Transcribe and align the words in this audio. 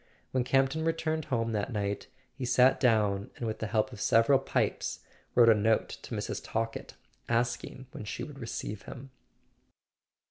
When 0.31 0.43
Campton 0.43 0.83
returned 0.83 1.25
home 1.25 1.51
that 1.51 1.71
night 1.71 2.07
he 2.33 2.43
sat 2.43 2.79
down 2.79 3.29
and, 3.37 3.45
with 3.45 3.59
the 3.59 3.67
help 3.67 3.91
of 3.93 4.01
several 4.01 4.39
pipes, 4.39 5.01
wrote 5.35 5.47
a 5.49 5.53
note 5.53 5.89
to 5.89 6.15
Mrs. 6.15 6.41
Talkett 6.43 6.95
asking 7.29 7.85
when 7.91 8.05
she 8.05 8.23
would 8.23 8.39
receive 8.39 8.81
him. 8.85 9.11